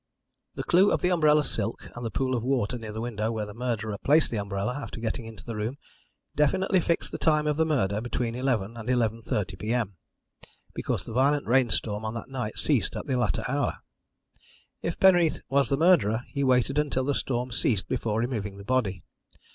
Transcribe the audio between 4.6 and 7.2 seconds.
after getting into the room, definitely fixed the